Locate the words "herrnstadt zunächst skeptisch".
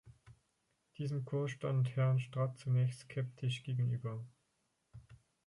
1.95-3.61